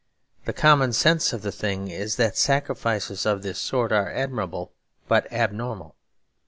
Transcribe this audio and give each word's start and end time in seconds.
The 0.45 0.51
common 0.53 0.93
sense 0.93 1.31
of 1.31 1.43
the 1.43 1.51
thing 1.51 1.89
is 1.89 2.15
that 2.15 2.35
sacrifices 2.35 3.23
of 3.23 3.43
this 3.43 3.59
sort 3.59 3.91
are 3.91 4.11
admirable 4.11 4.73
but 5.07 5.31
abnormal. 5.31 5.95